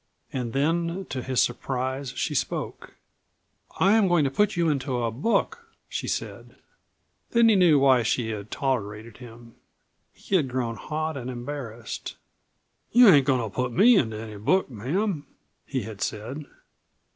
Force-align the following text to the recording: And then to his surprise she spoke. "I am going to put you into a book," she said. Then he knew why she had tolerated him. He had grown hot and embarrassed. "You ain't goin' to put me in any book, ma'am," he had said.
And 0.33 0.51
then 0.53 1.05
to 1.11 1.21
his 1.21 1.43
surprise 1.43 2.09
she 2.15 2.33
spoke. 2.33 2.95
"I 3.79 3.91
am 3.93 4.07
going 4.07 4.23
to 4.23 4.31
put 4.31 4.55
you 4.55 4.67
into 4.67 5.03
a 5.03 5.11
book," 5.11 5.67
she 5.87 6.07
said. 6.07 6.55
Then 7.33 7.49
he 7.49 7.55
knew 7.55 7.77
why 7.77 8.01
she 8.01 8.29
had 8.29 8.49
tolerated 8.49 9.17
him. 9.17 9.53
He 10.11 10.37
had 10.37 10.47
grown 10.49 10.75
hot 10.75 11.17
and 11.17 11.29
embarrassed. 11.29 12.15
"You 12.91 13.09
ain't 13.09 13.27
goin' 13.27 13.41
to 13.41 13.55
put 13.55 13.73
me 13.73 13.95
in 13.95 14.11
any 14.11 14.37
book, 14.37 14.71
ma'am," 14.71 15.27
he 15.67 15.83
had 15.83 16.01
said. 16.01 16.45